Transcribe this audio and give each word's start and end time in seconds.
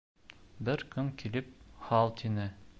Бер 0.69 0.83
көн 0.95 1.13
килеп 1.23 1.53
«һал» 1.91 2.13
тине. 2.23 2.51